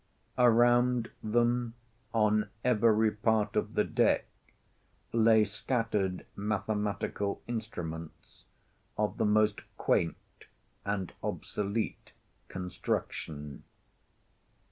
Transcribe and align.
Around 0.39 1.11
them, 1.23 1.75
on 2.11 2.49
every 2.63 3.11
part 3.11 3.55
of 3.55 3.75
the 3.75 3.83
deck, 3.83 4.25
lay 5.13 5.43
scattered 5.45 6.25
mathematical 6.35 7.39
instruments 7.45 8.45
of 8.97 9.19
the 9.19 9.25
most 9.25 9.61
quaint 9.77 10.45
and 10.83 11.13
obsolete 11.21 12.13
construction. 12.47 13.63